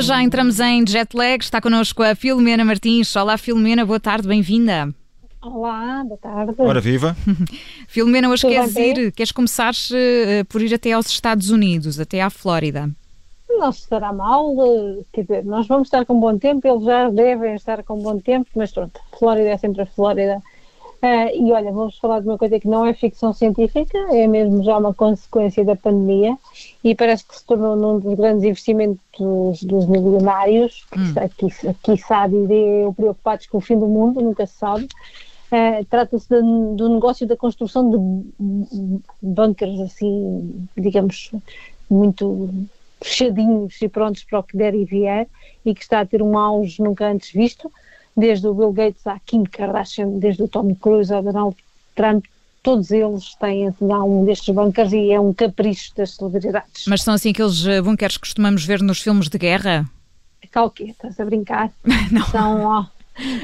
[0.00, 3.14] Para já entramos em jet lag, está connosco a Filomena Martins.
[3.16, 4.94] Olá Filomena, boa tarde, bem-vinda.
[5.42, 6.54] Olá, boa tarde.
[6.56, 7.14] Ora viva.
[7.86, 12.22] Filomena, hoje Tudo queres ir, queres começar uh, por ir até aos Estados Unidos, até
[12.22, 12.88] à Flórida?
[13.50, 17.10] Não se estará mal, eh, quer dizer, nós vamos estar com bom tempo, eles já
[17.10, 20.40] devem estar com bom tempo, mas pronto, Flórida é sempre a Flórida
[21.02, 24.62] Uh, e olha, vamos falar de uma coisa que não é ficção científica, é mesmo
[24.62, 26.36] já uma consequência da pandemia
[26.84, 29.00] e parece que se tornou num dos grandes investimentos
[29.62, 31.14] dos, milionários, hum.
[31.16, 34.84] aqui, aqui sabe, o preocupados com o fim do mundo, nunca se sabe.
[35.50, 37.96] Uh, Trata-se do negócio da construção de
[39.22, 41.32] bunkers, assim, digamos,
[41.90, 42.50] muito
[43.00, 45.26] fechadinhos e prontos para o que der e vier,
[45.64, 47.72] e que está a ter um auge nunca antes visto
[48.16, 51.56] desde o Bill Gates à Kim Kardashian, desde o Tom Cruise ao Donald
[51.94, 52.24] Trump,
[52.62, 56.84] todos eles têm um destes bunkers e é um capricho das celebridades.
[56.86, 59.88] Mas são assim aqueles eh, bunkers que costumamos ver nos filmes de guerra?
[60.50, 61.70] Calquê, estás a brincar?
[62.10, 62.26] Não.
[62.26, 62.84] São, ó,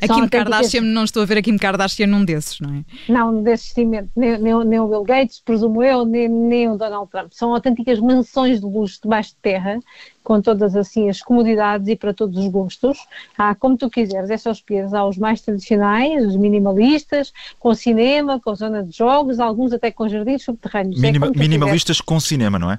[0.00, 2.84] a Kim Kardashian, não estou a ver a Kim Kardashian num desses, não é?
[3.08, 7.10] Não, desses sim, nem, nem, nem, o Bill Gates, presumo eu, nem, nem o Donald
[7.10, 7.32] Trump.
[7.32, 9.80] São autênticas mansões de luxo debaixo de terra,
[10.22, 12.98] com todas assim as comodidades e para todos os gostos.
[13.36, 14.94] Há como tu quiseres, é só escolheres.
[14.94, 20.08] Há os mais tradicionais, os minimalistas, com cinema, com zona de jogos, alguns até com
[20.08, 20.98] jardins subterrâneos.
[20.98, 22.78] É Minima, é minimalistas com cinema, não é?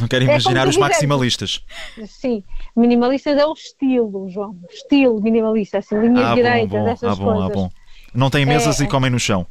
[0.00, 1.64] Não quero é imaginar é os maximalistas.
[2.06, 2.42] Sim,
[2.76, 4.56] minimalistas é o estilo, João.
[4.70, 7.44] Estilo minimalista, assim, linhas ah, direitas, bom, bom, essas ah, bom, coisas.
[7.44, 7.70] Ah, bom.
[8.14, 9.46] Não tem mesas é, e comem no chão.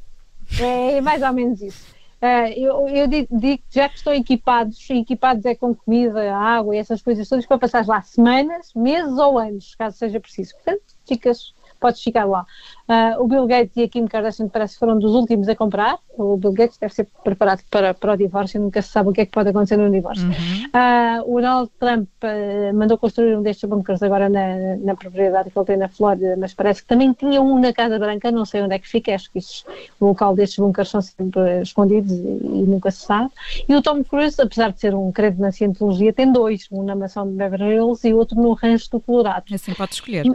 [0.60, 1.92] É mais ou menos isso.
[2.22, 6.78] Uh, eu, eu digo, digo, já que estão equipados, equipados é com comida, água e
[6.78, 10.54] essas coisas todas, para passar lá semanas, meses ou anos, caso seja preciso.
[10.54, 12.46] Portanto, ficas podes ficar lá.
[12.88, 15.98] Uh, o Bill Gates e a Kim Kardashian parece que foram dos últimos a comprar.
[16.18, 19.22] O Bill Gates deve ser preparado para, para o divórcio, nunca se sabe o que
[19.22, 20.28] é que pode acontecer no divórcio.
[20.28, 20.66] Uhum.
[20.68, 25.58] Uh, o Donald Trump uh, mandou construir um destes bunkers agora na, na propriedade que
[25.58, 28.62] ele tem na Flórida, mas parece que também tinha um na Casa Branca, não sei
[28.62, 29.66] onde é que fica, acho que isso,
[30.00, 33.32] o local destes bunkers são sempre escondidos e, e, nunca se sabe.
[33.68, 36.96] E o Tom Cruise, apesar de ser um credo na cientologia, tem dois, um na
[36.96, 39.46] mansão de Beverly Hills e outro no rancho do Colorado.
[39.54, 40.26] Assim pode escolher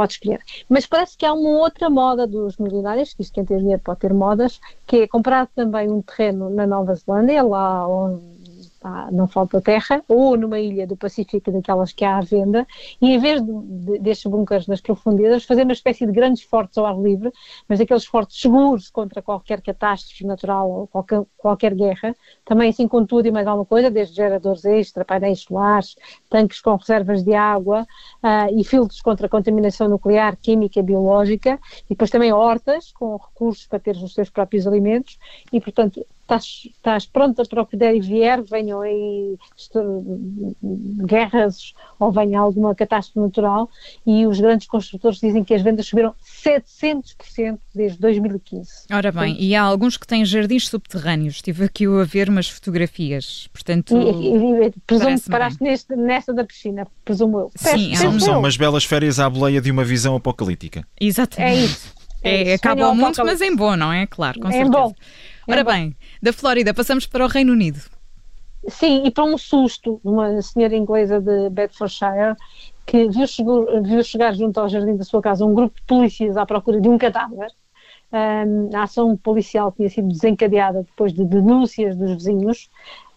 [0.00, 0.40] pode escolher.
[0.66, 4.00] Mas parece que há uma outra moda dos milionários, que isto quem tem dinheiro pode
[4.00, 8.39] ter modas, que é comprar também um terreno na Nova Zelândia, lá onde
[8.80, 12.66] pá, não falta terra, ou numa ilha do Pacífico, daquelas que há à venda,
[13.00, 16.78] e em vez de, de, destes bunkers nas profundezas, fazer uma espécie de grandes fortes
[16.78, 17.30] ao ar livre,
[17.68, 23.04] mas daqueles fortes seguros contra qualquer catástrofe natural ou qualquer, qualquer guerra, também assim com
[23.04, 25.94] tudo e mais alguma coisa, desde geradores extra, painéis solares,
[26.30, 27.82] tanques com reservas de água
[28.22, 33.78] uh, e filtros contra contaminação nuclear, química, biológica, e depois também hortas com recursos para
[33.78, 35.18] ter os seus próprios alimentos,
[35.52, 39.36] e portanto estás, estás pronta para o que der e vier, venham aí
[41.04, 43.68] guerras ou venha alguma catástrofe natural
[44.06, 48.70] e os grandes construtores dizem que as vendas subiram 700% desde 2015.
[48.92, 53.48] Ora bem, e há alguns que têm jardins subterrâneos, estive aqui a ver umas fotografias,
[53.52, 53.96] portanto...
[53.96, 57.50] E, e, presumo que paraste neste, nesta da piscina, presumo eu.
[57.56, 60.86] Sim, são, são umas belas férias à boleia de uma visão apocalíptica.
[61.00, 61.60] Exatamente.
[61.60, 61.99] É isso.
[62.22, 64.06] É, é acaba o mundo, mas em bom, não é?
[64.06, 64.70] Claro, com é certeza.
[64.70, 64.94] Bom.
[65.48, 67.80] Ora bem, da Flórida passamos para o Reino Unido.
[68.68, 72.36] Sim, e para um susto, uma senhora inglesa de Bedfordshire
[72.86, 76.36] que viu, chegou, viu chegar junto ao jardim da sua casa um grupo de polícias
[76.36, 77.50] à procura de um cadáver.
[78.12, 82.68] Um, a ação policial tinha sido desencadeada depois de denúncias dos vizinhos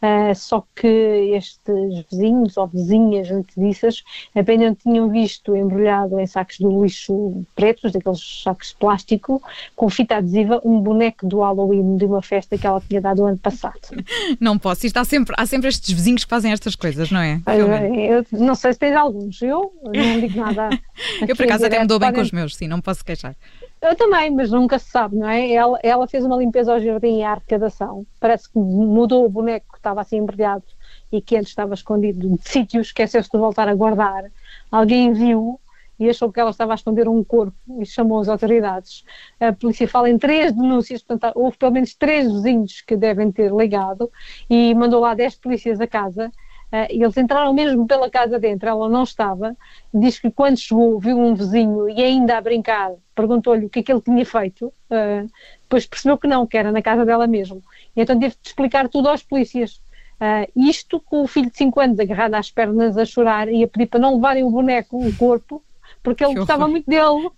[0.03, 0.85] Uh, só que
[1.33, 4.03] estes vizinhos ou vizinhas antediças
[4.35, 9.41] apenas tinham visto embrulhado em sacos de lixo pretos, daqueles sacos de plástico,
[9.77, 13.25] com fita adesiva, um boneco do Halloween de uma festa que ela tinha dado o
[13.27, 13.79] ano passado.
[14.41, 17.41] Não posso, isto há sempre, há sempre estes vizinhos que fazem estas coisas, não é?
[17.47, 20.69] Eu, eu não sei se tens alguns, eu não digo nada.
[21.25, 22.21] eu por acaso até me dou bem podem...
[22.21, 23.35] com os meus, sim, não posso queixar.
[23.83, 25.51] Eu também, mas nunca se sabe, não é?
[25.51, 28.05] Ela, ela fez uma limpeza ao jardim e à arrecadação.
[28.17, 30.63] Parece que mudou o boneco que estava assim embrulhado
[31.11, 34.31] e que antes estava escondido de sítio, esqueceu-se de voltar a guardar.
[34.71, 35.59] Alguém viu
[35.99, 39.03] e achou que ela estava a esconder um corpo e chamou as autoridades.
[39.37, 43.51] A polícia fala em três denúncias, portanto, houve pelo menos três vizinhos que devem ter
[43.51, 44.09] ligado
[44.49, 46.31] e mandou lá dez polícias a casa
[46.73, 49.55] Uh, eles entraram mesmo pela casa dentro, ela não estava.
[49.93, 53.83] Diz que quando chegou, viu um vizinho e ainda a brincar, perguntou-lhe o que é
[53.83, 54.73] que ele tinha feito.
[54.89, 55.29] Uh,
[55.61, 57.61] depois percebeu que não, que era na casa dela mesmo.
[57.95, 59.79] E então teve de explicar tudo aos polícias.
[60.19, 63.67] Uh, isto com o filho de 5 anos agarrado às pernas a chorar e a
[63.67, 65.61] pedir para não levarem o boneco, o corpo,
[66.01, 67.29] porque ele gostava muito dele.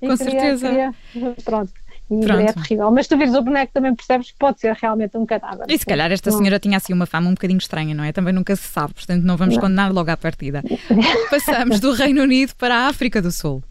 [0.00, 0.66] Com certeza.
[0.66, 0.94] Queria,
[1.44, 1.74] pronto.
[2.10, 2.40] E Pronto.
[2.40, 2.90] é terrível.
[2.90, 5.66] Mas tu vires o boneco também percebes que pode ser realmente um cadáver.
[5.68, 8.12] E se calhar esta senhora tinha assim uma fama um bocadinho estranha, não é?
[8.12, 9.62] Também nunca se sabe, portanto não vamos não.
[9.62, 10.62] condenar logo à partida.
[11.30, 13.62] Passamos do Reino Unido para a África do Sul.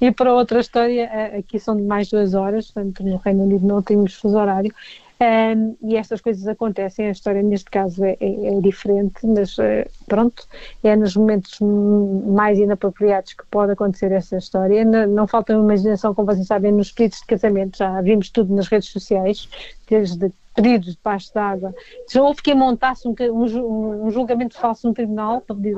[0.00, 3.66] E para outra história, eh, aqui são de mais duas horas, portanto no Reino Unido
[3.66, 4.74] não temos fuso horário,
[5.18, 9.62] um, e estas coisas acontecem, a história neste caso é, é, é diferente, mas uh,
[10.06, 10.46] pronto,
[10.84, 14.84] é nos momentos mais inapropriados que pode acontecer essa história.
[14.84, 18.68] Não, não falta imaginação, como vocês sabem, nos pedidos de casamento, já vimos tudo nas
[18.68, 19.48] redes sociais,
[19.88, 21.74] desde pedidos debaixo d'água.
[22.10, 25.76] Já houve quem montasse um, um, um, julgamento falso no tribunal para pedir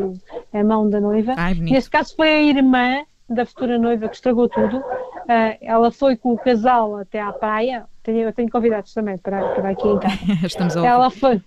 [0.53, 1.35] a mão da noiva.
[1.37, 4.79] Ai, Neste caso foi a irmã da futura noiva que estragou tudo.
[4.79, 7.87] Uh, ela foi com o casal até à praia.
[8.09, 10.17] Tenho, eu tenho convidados também para, para aqui em casa.
[10.43, 11.43] Estamos a ela foi,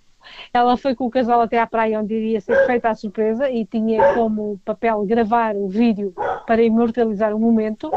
[0.54, 3.66] ela foi com o casal até à praia onde iria ser feita a surpresa e
[3.66, 6.14] tinha como papel gravar o vídeo
[6.46, 7.90] para imortalizar o momento.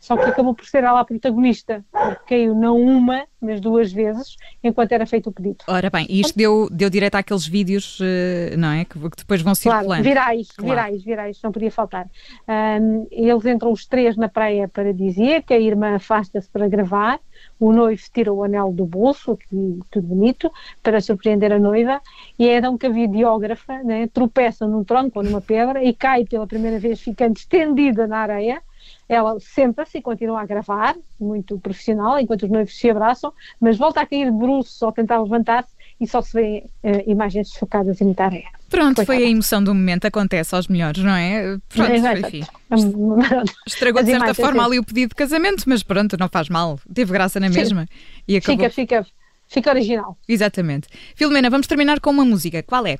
[0.00, 4.36] Só que acabou por ser ela a protagonista, porque caiu não uma, mas duas vezes,
[4.62, 5.58] enquanto era feito o pedido.
[5.66, 8.84] Ora bem, e isto deu, deu direito àqueles vídeos, eh, não é?
[8.84, 9.86] Que, que depois vão circulando.
[9.86, 10.70] Claro, virais, claro.
[10.70, 12.06] virais, virais, não podia faltar.
[12.48, 17.18] Um, eles entram os três na praia para dizer que a irmã afasta-se para gravar,
[17.60, 20.50] o noivo tira o anel do bolso, que, tudo bonito,
[20.82, 22.00] para surpreender a noiva,
[22.38, 26.24] e é então que a videógrafa né, tropeça num tronco ou numa pedra e cai
[26.24, 28.62] pela primeira vez, ficando estendida na areia,
[29.08, 34.00] ela senta-se e continua a gravar, muito profissional, enquanto os noivos se abraçam, mas volta
[34.00, 38.24] a cair de bruços ao tentar levantar-se e só se vê uh, imagens focadas muita
[38.24, 38.57] areia.
[38.68, 41.58] Pronto, foi a emoção do momento, acontece aos melhores, não é?
[41.68, 42.44] Pronto, é, enfim.
[43.66, 47.12] Estragou de certa forma ali o pedido de casamento, mas pronto, não faz mal, teve
[47.12, 47.82] graça na mesma.
[47.82, 47.88] Sim.
[48.28, 48.70] E acabou...
[48.70, 49.06] Fica, fica,
[49.48, 50.18] fica original.
[50.28, 50.88] Exatamente.
[51.14, 52.98] Filomena, vamos terminar com uma música, qual é?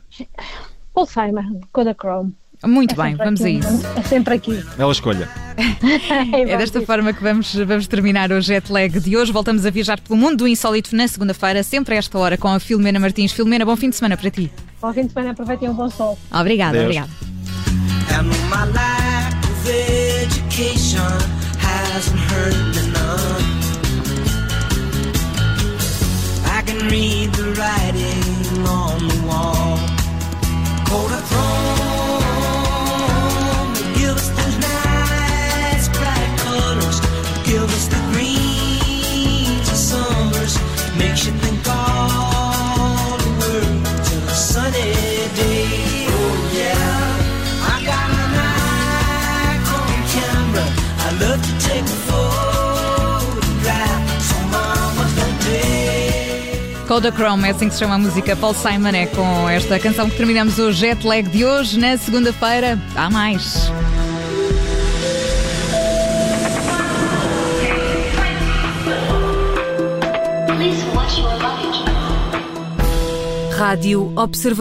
[0.94, 2.34] Paul Simon, Kodachrome.
[2.66, 3.86] Muito é bem, vamos aqui, a isso.
[3.96, 4.64] É sempre aqui.
[4.76, 5.28] Ela escolha.
[6.48, 9.30] é desta forma que vamos, vamos terminar o jet lag de hoje.
[9.30, 12.58] Voltamos a viajar pelo mundo do insólito na segunda-feira, sempre a esta hora, com a
[12.58, 13.32] Filomena Martins.
[13.32, 14.50] Filomena, bom fim de semana para ti.
[14.80, 16.18] Bom fim de semana, aproveitem um bom sol.
[16.32, 17.08] Obrigada, obrigada.
[26.90, 27.28] read
[57.00, 57.38] the writing on the wall.
[57.38, 58.36] Chrome é assim que se chama a música.
[58.36, 61.78] Paul Simon é com esta canção que terminamos o jet lag de hoje.
[61.78, 63.70] Na segunda-feira, há mais.
[73.56, 74.56] Rádio Observador.